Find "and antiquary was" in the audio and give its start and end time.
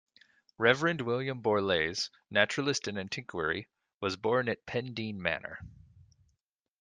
2.87-4.15